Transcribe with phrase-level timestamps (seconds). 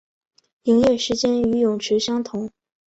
[0.63, 2.49] 营业时间与泳池相同。